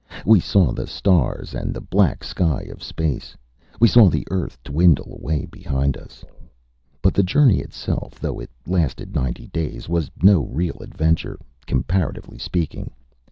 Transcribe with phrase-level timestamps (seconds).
[0.25, 3.37] We saw the stars and the black sky of space.
[3.79, 6.25] We saw the Earth dwindle away behind us.
[7.03, 11.37] But the journey itself, though it lasted ninety days, was no real adventure
[11.67, 12.89] comparatively speaking.